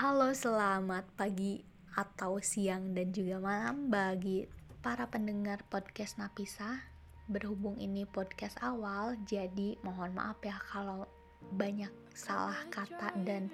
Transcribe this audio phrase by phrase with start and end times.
[0.00, 1.60] Halo, selamat pagi
[1.92, 4.48] atau siang dan juga malam bagi
[4.80, 6.88] para pendengar podcast Napisa.
[7.28, 11.04] Berhubung ini podcast awal, jadi mohon maaf ya kalau
[11.52, 13.52] banyak salah kata dan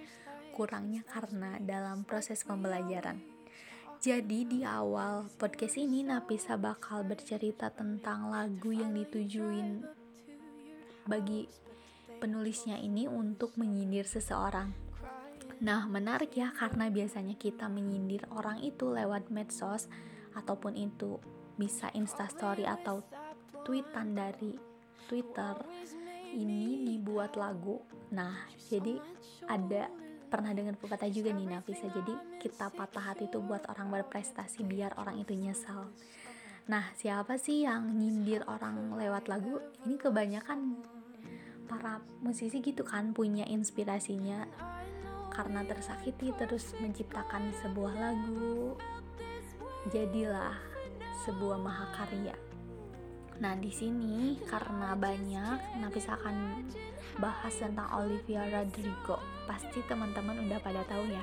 [0.54, 3.18] kurangnya karena dalam proses pembelajaran.
[3.98, 9.82] Jadi di awal podcast ini Napisa bakal bercerita tentang lagu yang ditujuin
[11.10, 11.50] bagi
[12.22, 14.85] penulisnya ini untuk menyindir seseorang
[15.56, 19.88] Nah, menarik ya karena biasanya kita menyindir orang itu lewat medsos
[20.36, 21.16] ataupun itu
[21.56, 23.00] bisa instastory atau
[23.64, 24.52] tweetan dari
[25.08, 25.56] Twitter
[26.36, 27.80] ini dibuat lagu.
[28.12, 29.00] Nah, jadi
[29.48, 29.88] ada
[30.28, 31.88] pernah dengar pepatah juga nih Nafisa.
[31.88, 35.88] Jadi kita patah hati itu buat orang berprestasi biar orang itu nyesal.
[36.66, 39.62] Nah, siapa sih yang nyindir orang lewat lagu?
[39.86, 40.58] Ini kebanyakan
[41.66, 44.46] para musisi gitu kan punya inspirasinya
[45.36, 48.72] karena tersakiti terus menciptakan sebuah lagu
[49.92, 50.56] jadilah
[51.28, 52.34] sebuah mahakarya.
[53.36, 56.64] Nah di sini karena banyak Nafis akan
[57.20, 59.20] bahas tentang Olivia Rodrigo.
[59.44, 61.22] Pasti teman-teman udah pada tahu ya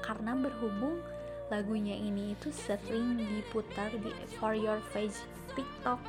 [0.00, 0.98] karena berhubung
[1.52, 6.00] lagunya ini itu sering diputar di For Your Face TikTok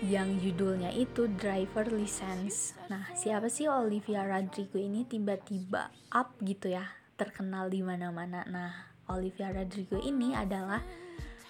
[0.00, 2.72] yang judulnya itu Driver License.
[2.88, 6.88] Nah, siapa sih Olivia Rodrigo ini tiba-tiba up gitu ya,
[7.20, 8.40] terkenal di mana-mana.
[8.48, 8.72] Nah,
[9.12, 10.80] Olivia Rodrigo ini adalah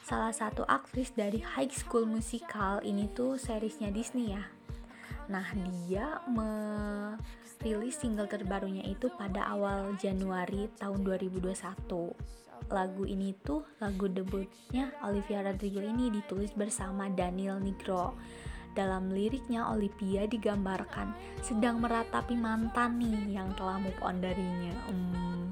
[0.02, 2.82] salah satu aktris dari High School Musical.
[2.82, 4.42] Ini tuh seriesnya Disney ya.
[5.30, 5.46] Nah,
[5.86, 14.92] dia merilis single terbarunya itu pada awal Januari tahun 2021 lagu ini tuh lagu debutnya
[15.06, 18.18] Olivia Rodrigo ini ditulis bersama Daniel Nigro
[18.74, 21.10] dalam liriknya Olivia digambarkan
[21.42, 24.74] sedang meratapi mantan nih yang telah move on darinya.
[24.86, 25.50] Hmm.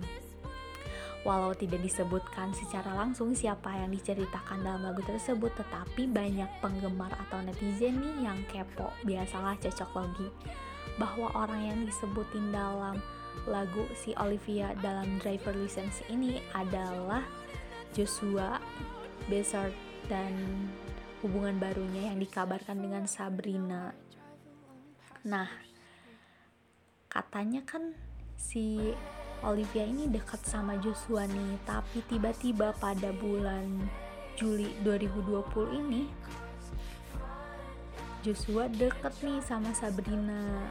[1.26, 7.42] Walau tidak disebutkan secara langsung siapa yang diceritakan dalam lagu tersebut, tetapi banyak penggemar atau
[7.42, 10.30] netizen nih yang kepo, biasalah cocok logi,
[10.96, 13.02] bahwa orang yang disebutin dalam
[13.46, 17.22] lagu si Olivia dalam Driver License ini adalah
[17.92, 18.58] Joshua
[19.28, 19.76] Besart
[20.08, 20.34] dan
[21.20, 23.92] hubungan barunya yang dikabarkan dengan Sabrina.
[25.26, 25.50] Nah,
[27.12, 27.92] katanya kan
[28.34, 28.94] si
[29.44, 33.86] Olivia ini dekat sama Joshua nih, tapi tiba-tiba pada bulan
[34.38, 36.02] Juli 2020 ini
[38.22, 40.70] Joshua deket nih sama Sabrina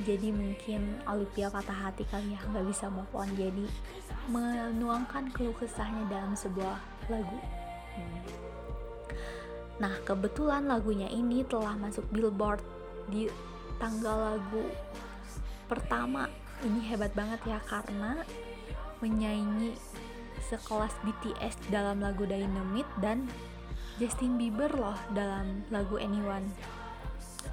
[0.00, 3.28] jadi mungkin Olivia patah hati kali ya nggak bisa move on.
[3.34, 3.66] Jadi
[4.30, 6.78] menuangkan keluh kesahnya dalam sebuah
[7.10, 7.40] lagu.
[7.90, 8.22] Hmm.
[9.80, 12.62] nah kebetulan lagunya ini telah masuk billboard
[13.10, 13.26] di
[13.82, 14.64] tanggal lagu
[15.66, 16.30] pertama.
[16.60, 18.20] Ini hebat banget ya karena
[19.00, 19.74] menyaingi
[20.52, 23.24] sekelas BTS dalam lagu Dynamite dan
[23.96, 26.52] Justin Bieber loh dalam lagu Anyone.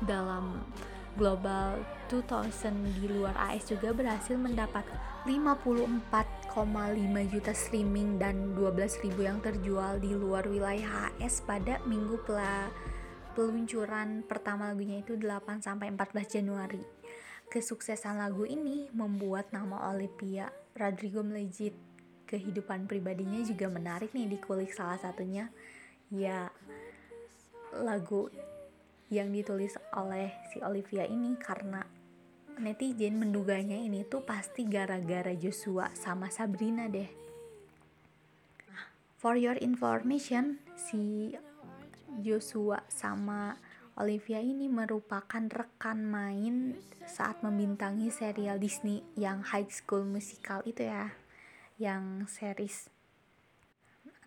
[0.03, 0.61] Dalam
[1.17, 4.85] Global 2000 di luar AS juga berhasil mendapat
[5.25, 6.53] 54,5
[7.33, 12.22] juta streaming dan 12.000 yang terjual di luar wilayah AS pada minggu
[13.35, 16.81] peluncuran pertama lagunya itu 8 sampai 14 Januari.
[17.47, 21.73] Kesuksesan lagu ini membuat nama Olivia Rodrigo melejit.
[22.27, 25.47] Kehidupan pribadinya juga menarik nih dikulik salah satunya.
[26.11, 26.51] Ya,
[27.72, 28.27] lagu
[29.07, 31.84] yang ditulis oleh si Olivia ini karena
[32.57, 37.07] netizen menduganya ini tuh pasti gara-gara Joshua sama Sabrina deh.
[39.18, 41.34] For your information, si
[42.22, 43.57] Joshua sama
[43.97, 46.78] Olivia ini merupakan rekan main
[47.09, 51.18] saat membintangi serial Disney yang High School Musical itu ya,
[51.81, 52.94] yang series.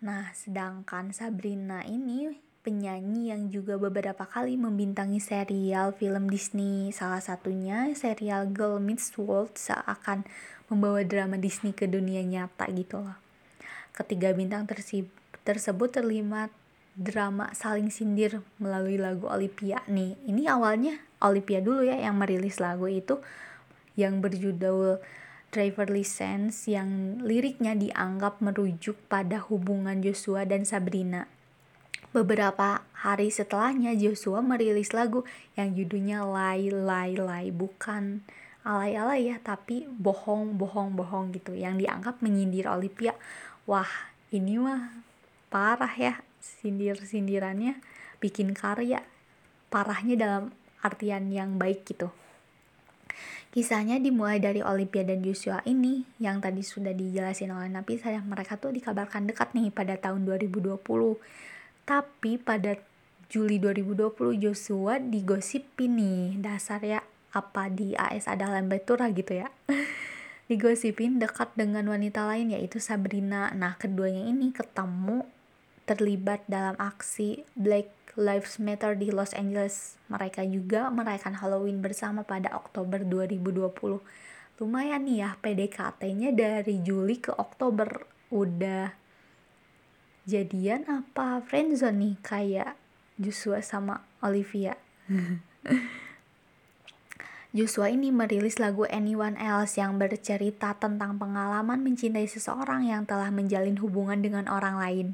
[0.03, 6.93] Nah, sedangkan Sabrina ini penyanyi yang juga beberapa kali membintangi serial film Disney.
[6.93, 10.25] Salah satunya serial Girl Meets World seakan
[10.69, 13.17] membawa drama Disney ke dunia nyata gitu loh.
[13.91, 14.69] Ketiga bintang
[15.43, 16.53] tersebut terlibat
[16.93, 20.15] drama saling sindir melalui lagu Olivia nih.
[20.29, 23.19] Ini awalnya Olivia dulu ya yang merilis lagu itu
[23.97, 25.01] yang berjudul
[25.51, 31.27] Driver License yang liriknya dianggap merujuk pada hubungan Joshua dan Sabrina
[32.11, 35.23] Beberapa hari setelahnya Joshua merilis lagu
[35.55, 37.55] yang judulnya Lai Lai Lai.
[37.55, 38.19] Bukan
[38.67, 41.55] alay-alay ya tapi bohong bohong bohong gitu.
[41.55, 43.15] Yang dianggap menyindir Olivia
[43.63, 43.87] wah
[44.27, 44.91] ini mah
[45.47, 47.79] parah ya sindir-sindirannya.
[48.19, 49.07] Bikin karya
[49.71, 50.43] parahnya dalam
[50.83, 52.11] artian yang baik gitu.
[53.55, 58.59] Kisahnya dimulai dari Olivia dan Joshua ini yang tadi sudah dijelasin oleh Nabi saya mereka
[58.59, 60.75] tuh dikabarkan dekat nih pada tahun 2020.
[61.85, 62.77] Tapi pada
[63.31, 66.99] Juli 2020 Joshua digosipin nih dasar ya
[67.31, 69.47] apa di AS ada lembatura gitu ya.
[70.51, 73.55] digosipin dekat dengan wanita lain yaitu Sabrina.
[73.55, 75.23] Nah, keduanya ini ketemu
[75.87, 77.87] terlibat dalam aksi Black
[78.19, 79.95] Lives Matter di Los Angeles.
[80.11, 84.03] Mereka juga merayakan Halloween bersama pada Oktober 2020.
[84.59, 89.00] Lumayan nih ya PDKT-nya dari Juli ke Oktober udah
[90.29, 92.71] jadian apa friendzone nih kayak
[93.17, 94.77] Joshua sama Olivia.
[97.51, 103.75] Joshua ini merilis lagu Anyone Else yang bercerita tentang pengalaman mencintai seseorang yang telah menjalin
[103.83, 105.07] hubungan dengan orang lain.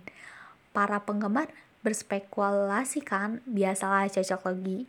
[0.69, 1.49] Para penggemar
[1.81, 4.85] berspekulasi kan biasalah cocok lagi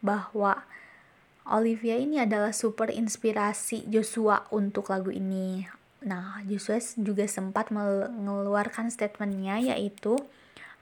[0.00, 0.64] bahwa
[1.48, 5.68] Olivia ini adalah super inspirasi Joshua untuk lagu ini.
[5.98, 10.14] Nah, Joshua juga sempat mengeluarkan statementnya yaitu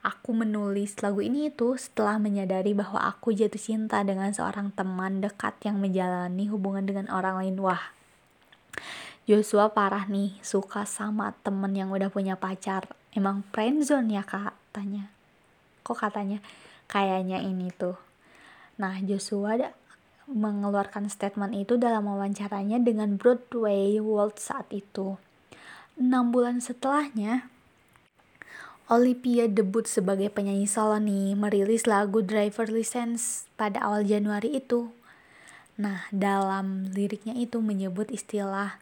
[0.05, 5.57] aku menulis lagu ini itu setelah menyadari bahwa aku jatuh cinta dengan seorang teman dekat
[5.65, 7.57] yang menjalani hubungan dengan orang lain.
[7.59, 7.91] Wah,
[9.25, 12.85] Joshua parah nih, suka sama temen yang udah punya pacar.
[13.11, 14.53] Emang friendzone ya kak?
[14.69, 15.17] Tanya
[15.87, 16.43] kok katanya
[16.91, 17.95] kayaknya ini tuh
[18.75, 19.55] nah Joshua
[20.27, 25.15] mengeluarkan statement itu dalam wawancaranya dengan Broadway World saat itu
[25.97, 27.49] enam bulan setelahnya
[28.87, 34.95] Olivia debut sebagai penyanyi solo nih, merilis lagu Driver License pada awal Januari itu.
[35.75, 38.79] Nah, dalam liriknya itu menyebut istilah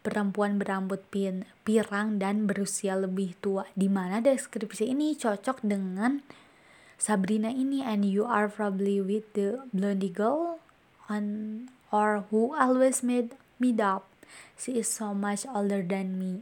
[0.00, 6.24] perempuan berambut pin, pirang dan berusia lebih tua di mana deskripsi ini cocok dengan
[6.96, 10.63] Sabrina ini and you are probably with the blondie girl
[11.08, 14.08] on or who always made me up
[14.58, 16.32] she is so much older than me.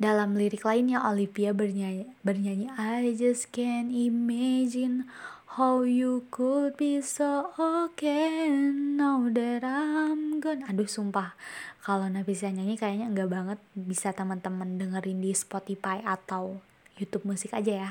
[0.00, 5.04] Dalam lirik lainnya Olivia bernyanyi, bernyanyi I just can't imagine
[5.60, 10.64] how you could be so okay now that I'm gone.
[10.64, 11.36] Aduh sumpah.
[11.84, 16.64] Kalau bisa nyanyi kayaknya enggak banget bisa teman-teman dengerin di Spotify atau
[16.96, 17.90] YouTube musik aja ya.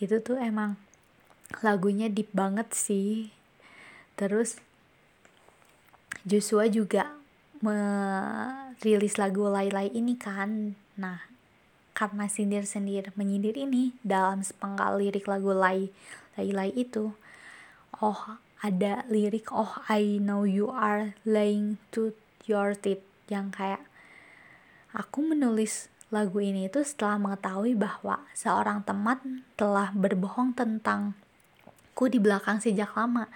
[0.00, 0.80] Itu tuh emang
[1.60, 3.37] lagunya deep banget sih
[4.18, 4.58] terus
[6.26, 7.14] Joshua juga
[7.62, 11.22] merilis lagu Lai-Lai ini kan nah
[11.94, 15.88] karena sindir-sindir menyindir ini dalam sepenggal lirik lagu Lai
[16.34, 17.14] Lai-Lai itu
[18.02, 18.22] oh
[18.58, 22.12] ada lirik oh I know you are lying to
[22.50, 23.86] Your Teeth yang kayak
[24.90, 32.64] aku menulis lagu ini itu setelah mengetahui bahwa seorang teman telah berbohong tentangku di belakang
[32.64, 33.28] sejak lama.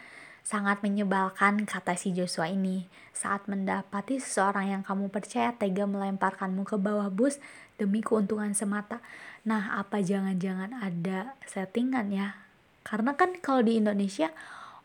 [0.43, 6.77] Sangat menyebalkan, kata si Joshua ini, saat mendapati seseorang yang kamu percaya tega melemparkanmu ke
[6.77, 7.39] bawah bus
[7.79, 8.99] demi keuntungan semata.
[9.47, 12.35] Nah, apa jangan-jangan ada settingan ya?
[12.83, 14.35] Karena kan kalau di Indonesia,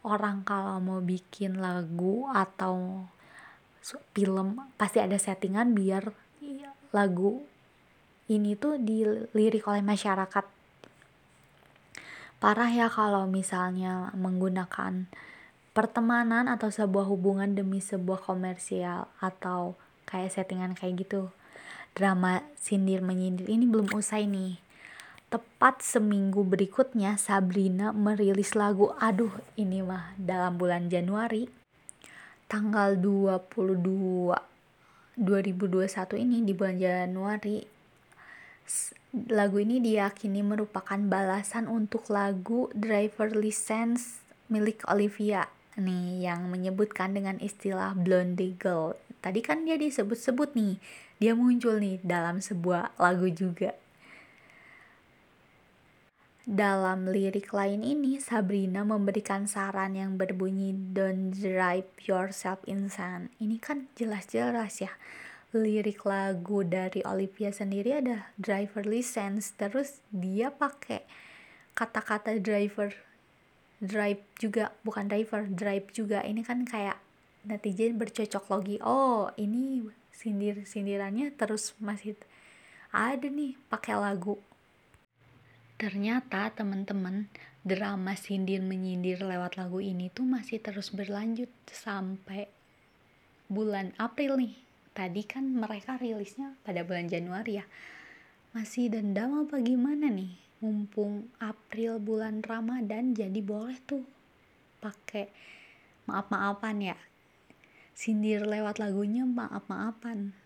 [0.06, 3.06] orang kalau mau bikin lagu atau
[4.14, 6.12] film pasti ada settingan biar
[6.92, 7.40] lagu
[8.28, 10.46] ini tuh dilirik oleh masyarakat
[12.38, 15.08] parah ya kalau misalnya menggunakan
[15.78, 19.78] pertemanan atau sebuah hubungan demi sebuah komersial atau
[20.10, 21.30] kayak settingan kayak gitu.
[21.94, 24.58] Drama sindir menyindir ini belum usai nih.
[25.30, 31.46] Tepat seminggu berikutnya Sabrina merilis lagu aduh ini mah dalam bulan Januari.
[32.50, 34.34] Tanggal 22
[35.14, 37.62] 2021 ini di bulan Januari
[39.30, 45.46] lagu ini diyakini merupakan balasan untuk lagu Driver License milik Olivia
[45.78, 50.82] nih yang menyebutkan dengan istilah blondie girl tadi kan dia disebut-sebut nih
[51.18, 53.78] dia muncul nih dalam sebuah lagu juga
[56.48, 63.28] dalam lirik lain ini, Sabrina memberikan saran yang berbunyi Don't drive yourself insane.
[63.36, 64.96] Ini kan jelas-jelas ya.
[65.52, 69.60] Lirik lagu dari Olivia sendiri ada driver license.
[69.60, 71.04] Terus dia pakai
[71.76, 72.96] kata-kata driver
[73.78, 76.98] drive juga bukan driver drive juga ini kan kayak
[77.46, 82.18] netizen bercocok logi oh ini sindir sindirannya terus masih
[82.90, 84.42] ada nih pakai lagu
[85.78, 87.30] Ternyata teman-teman
[87.62, 92.50] drama sindir menyindir lewat lagu ini tuh masih terus berlanjut sampai
[93.46, 94.58] bulan April nih.
[94.98, 97.66] Tadi kan mereka rilisnya pada bulan Januari ya.
[98.58, 100.47] Masih dendam apa gimana nih?
[100.58, 104.02] Mumpung April bulan Ramadan jadi boleh tuh
[104.82, 105.30] pakai
[106.10, 106.98] maaf-maafan ya.
[107.98, 110.38] sindir lewat lagunya maaf-maafan.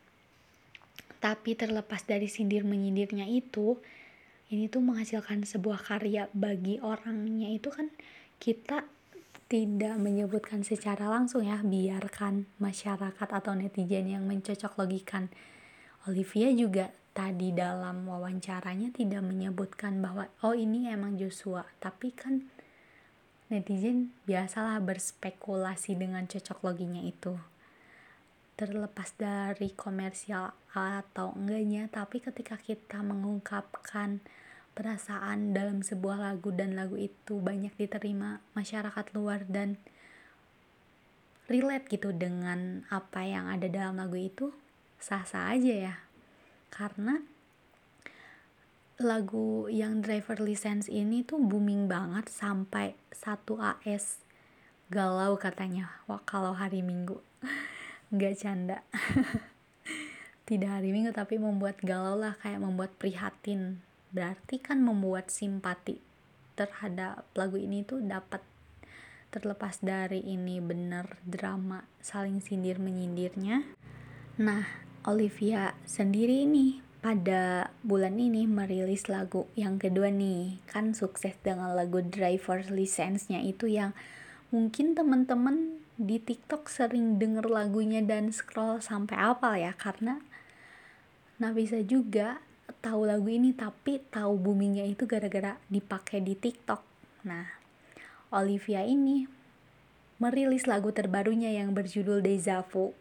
[1.20, 3.76] Tapi terlepas dari sindir menyindirnya itu
[4.48, 7.52] ini tuh menghasilkan sebuah karya bagi orangnya.
[7.52, 7.92] Itu kan
[8.40, 8.88] kita
[9.52, 15.28] tidak menyebutkan secara langsung ya biarkan masyarakat atau netizen yang mencocok logikan
[16.08, 21.68] Olivia juga tadi dalam wawancaranya tidak menyebutkan bahwa oh ini emang Joshua.
[21.84, 22.48] Tapi kan
[23.52, 27.36] netizen biasalah berspekulasi dengan cocok loginya itu.
[28.56, 34.24] Terlepas dari komersial atau enggaknya tapi ketika kita mengungkapkan
[34.72, 39.76] perasaan dalam sebuah lagu dan lagu itu banyak diterima masyarakat luar dan
[41.52, 44.56] relate gitu dengan apa yang ada dalam lagu itu
[45.04, 45.96] sah-sah aja ya
[46.72, 47.20] karena
[49.02, 54.22] lagu yang driver license ini tuh booming banget sampai satu AS
[54.92, 57.18] galau katanya wah kalau hari minggu.
[58.14, 58.84] Nggak canda.
[60.48, 63.80] Tidak hari minggu tapi membuat galau lah kayak membuat prihatin.
[64.12, 66.04] Berarti kan membuat simpati
[66.60, 68.44] terhadap lagu ini tuh dapat
[69.32, 73.64] terlepas dari ini bener drama saling sindir menyindirnya.
[74.44, 81.74] Nah Olivia sendiri ini pada bulan ini merilis lagu yang kedua nih kan sukses dengan
[81.74, 83.98] lagu driver license-nya itu yang
[84.54, 90.22] mungkin teman-teman di TikTok sering denger lagunya dan scroll sampai apal ya karena
[91.42, 92.38] nah bisa juga
[92.82, 96.82] tahu lagu ini tapi tahu boomingnya itu gara-gara dipakai di TikTok.
[97.28, 97.46] Nah,
[98.34, 99.28] Olivia ini
[100.22, 102.94] merilis lagu terbarunya yang berjudul Deja Vu.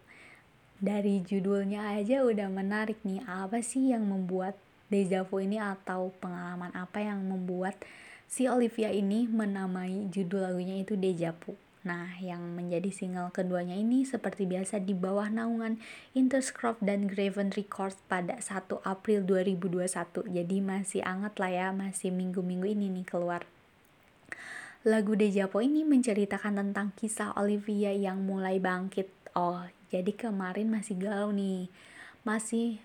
[0.81, 4.57] Dari judulnya aja udah menarik nih, apa sih yang membuat
[4.89, 7.77] Deja Vu ini atau pengalaman apa yang membuat
[8.25, 11.53] si Olivia ini menamai judul lagunya itu Deja Vu.
[11.81, 15.81] Nah, yang menjadi single keduanya ini seperti biasa di bawah naungan
[16.17, 20.33] Interscope dan Graven Records pada 1 April 2021.
[20.33, 23.45] Jadi masih anget lah ya, masih minggu-minggu ini nih keluar.
[24.85, 29.13] Lagu Dejapo ini menceritakan tentang kisah Olivia yang mulai bangkit.
[29.37, 31.67] Oh, jadi kemarin masih galau nih.
[32.23, 32.79] Masih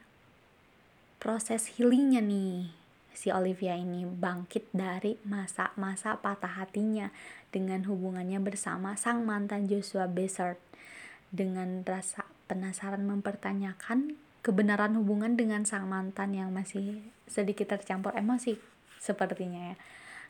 [1.21, 2.74] proses healingnya nih.
[3.15, 7.13] Si Olivia ini bangkit dari masa-masa patah hatinya
[7.53, 10.59] dengan hubungannya bersama sang mantan Joshua Besart
[11.31, 18.59] dengan rasa penasaran mempertanyakan kebenaran hubungan dengan sang mantan yang masih sedikit tercampur emosi
[19.00, 19.75] sepertinya ya.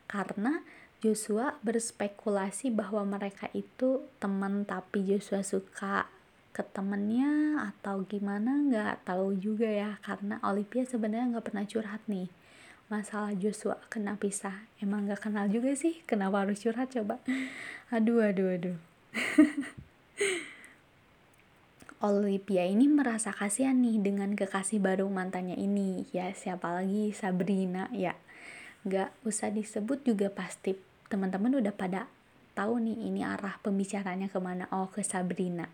[0.06, 0.62] Karena
[1.02, 6.08] Joshua berspekulasi bahwa mereka itu teman tapi Joshua suka
[6.56, 12.32] ke temennya atau gimana nggak tahu juga ya karena Olivia sebenarnya nggak pernah curhat nih.
[12.88, 14.64] Masalah Joshua kena pisah.
[14.80, 17.20] Emang gak kenal juga sih kenapa harus curhat coba?
[17.92, 18.78] Aduh aduh aduh.
[22.06, 26.08] Olivia ini merasa kasihan nih dengan kekasih baru mantannya ini.
[26.16, 27.12] Ya siapa lagi?
[27.12, 28.16] Sabrina ya.
[28.86, 30.78] Gak usah disebut juga pasti
[31.10, 32.06] teman-teman udah pada
[32.54, 34.70] tahu nih ini arah pembicaranya ke mana.
[34.70, 35.66] Oh ke Sabrina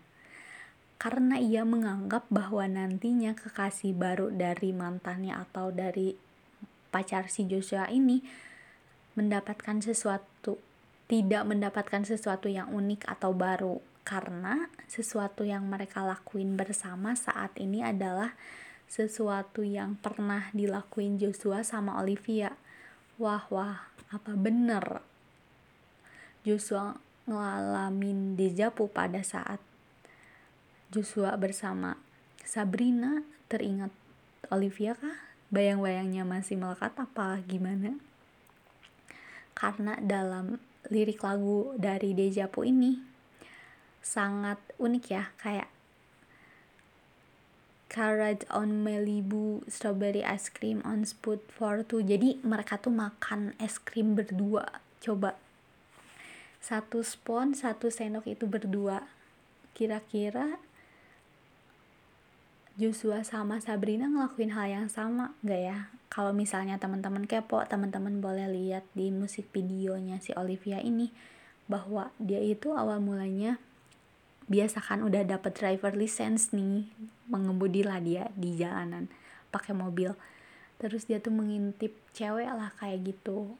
[1.02, 6.14] karena ia menganggap bahwa nantinya kekasih baru dari mantannya atau dari
[6.94, 8.22] pacar si Joshua ini
[9.18, 10.62] mendapatkan sesuatu
[11.10, 17.82] tidak mendapatkan sesuatu yang unik atau baru karena sesuatu yang mereka lakuin bersama saat ini
[17.82, 18.38] adalah
[18.86, 22.54] sesuatu yang pernah dilakuin Joshua sama Olivia.
[23.18, 25.02] Wah, wah, apa bener
[26.46, 26.94] Joshua
[27.26, 29.71] ngalamin dejavu pada saat
[30.92, 31.96] Joshua bersama
[32.44, 33.24] Sabrina.
[33.48, 33.92] Teringat
[34.48, 35.32] Olivia kah?
[35.52, 38.00] bayang-bayangnya masih melekat apa gimana?
[39.52, 40.56] Karena dalam
[40.88, 42.96] lirik lagu dari Dejapu ini
[44.00, 45.70] sangat unik ya kayak
[47.92, 53.76] carrot on Malibu strawberry ice cream on spoon for two jadi mereka tuh makan es
[53.76, 54.80] krim berdua.
[55.04, 55.36] Coba.
[56.64, 59.04] Satu spon satu sendok itu berdua.
[59.76, 60.56] Kira-kira
[62.72, 65.78] Joshua sama Sabrina ngelakuin hal yang sama gak ya?
[66.08, 71.12] Kalau misalnya teman-teman kepo, teman-teman boleh lihat di musik videonya si Olivia ini
[71.68, 73.60] bahwa dia itu awal mulanya
[74.48, 76.88] biasa kan udah dapet driver license nih,
[77.28, 79.12] mengemudi lah dia di jalanan
[79.52, 80.16] pakai mobil.
[80.80, 83.52] Terus dia tuh mengintip cewek lah kayak gitu.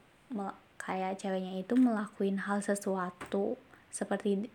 [0.81, 3.61] kayak ceweknya itu melakuin hal sesuatu
[3.93, 4.49] seperti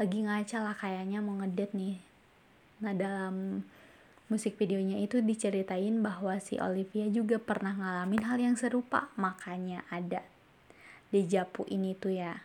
[0.00, 2.07] lagi ngaca lah kayaknya mau ngedet nih
[2.78, 3.62] Nah dalam
[4.28, 10.20] musik videonya itu diceritain bahwa si Olivia juga pernah ngalamin hal yang serupa makanya ada
[11.08, 12.36] dejapu ini tuh ya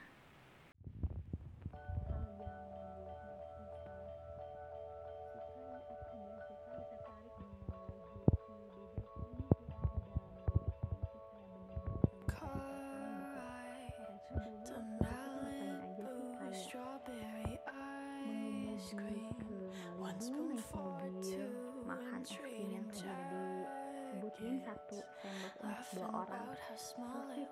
[26.26, 26.56] orang.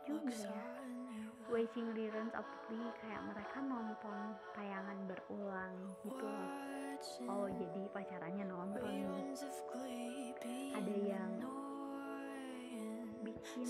[0.08, 0.82] Juga ya
[1.51, 4.18] watching reruns of Glee kayak mereka nonton
[4.56, 5.75] tayangan berulang
[6.08, 6.51] gitu loh.
[7.28, 8.88] Oh jadi pacarannya nonton.
[8.88, 11.32] nih ada yang
[13.22, 13.68] bikin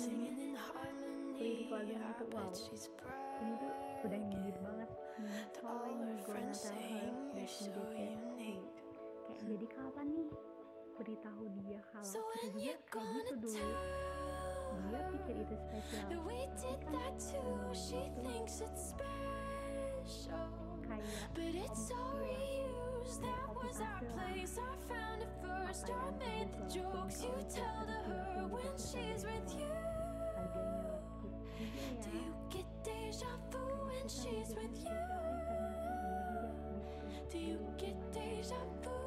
[1.41, 2.53] lirik lagunya tuh wow.
[3.41, 3.73] ini tuh
[4.05, 4.89] udah nyindir banget.
[5.61, 8.61] When you gonna tell her that you did it kayak
[9.41, 10.29] jadi kapan nih?
[11.01, 13.73] Beritahu dia kalau kita juga kayak gitu dulu
[14.91, 15.55] dia pikir itu
[18.75, 20.49] spesial
[21.33, 24.59] But it's so reused, that was our place.
[24.59, 25.87] I found it first.
[25.89, 29.71] I made the jokes you tell to her when she's with you.
[32.03, 34.99] Do you get deja vu when she's with you?
[37.31, 39.00] Do you get deja vu?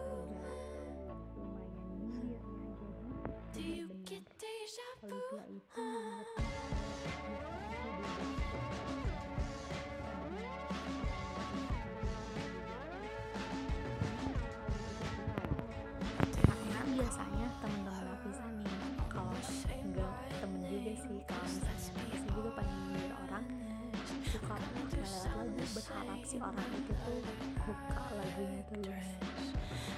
[26.34, 27.22] Si orang itu tuh
[27.62, 29.08] buka lagunya terus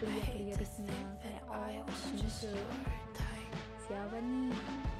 [0.04, 1.64] lihat liriknya kayak oh
[2.12, 2.28] ini
[3.86, 4.52] siapa nih?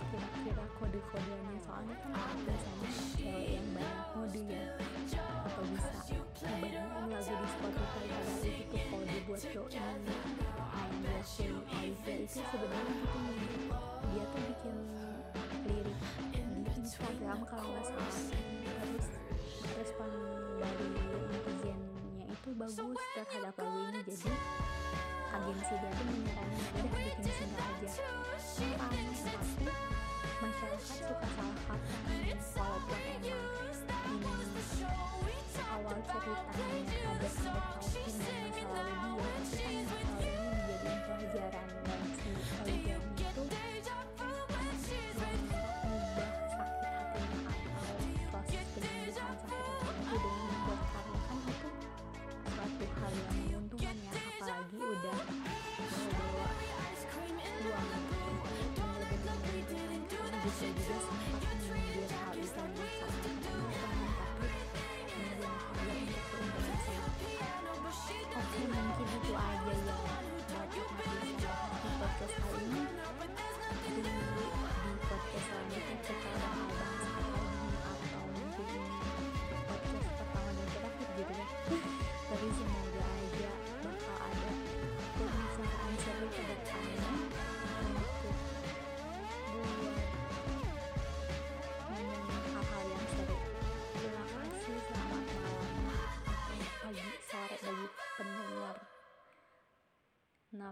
[0.08, 1.60] Kira-kira kode-kodenya.
[1.60, 2.90] Soalnya kan biasanya
[3.20, 4.64] cewek yang banyak mode ya
[5.44, 5.92] atau bisa
[6.40, 12.94] ngebayangin lagu di Spotify padahal itu tuh kode buat doi I'm watching Aiza itu sebenarnya
[12.96, 13.36] gitu nih
[14.08, 14.76] dia tuh bikin
[15.68, 15.98] lirik
[16.40, 18.14] di Instagram kalau nggak salah.
[18.64, 19.08] Terus
[19.76, 20.10] respon
[20.56, 21.05] dari
[22.46, 22.78] itu bagus
[23.18, 24.30] terhadap lagu ini jadi
[25.34, 27.90] agensi dia tuh menyarankan udah bikin single aja.
[28.86, 29.66] aneh tapi
[30.38, 31.82] masyarakat suka salah kaprah
[32.54, 34.86] walaupun emang ini
[35.74, 36.65] awal ceritanya
[60.50, 61.02] seveceğiz.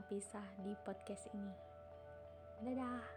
[0.05, 1.49] Napisah di podcast ini.
[2.61, 3.14] Dadah